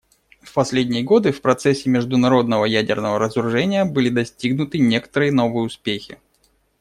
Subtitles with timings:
[0.41, 6.17] В последние годы в процессе международного ядерного разоружения были достигнуты некоторые новые успехи.